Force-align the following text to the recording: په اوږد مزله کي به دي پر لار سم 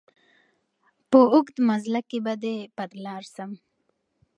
په 1.09 1.19
اوږد 1.33 1.55
مزله 1.67 2.01
کي 2.09 2.19
به 2.25 2.33
دي 2.43 2.55
پر 2.75 2.89
لار 3.03 3.23
سم 3.35 3.51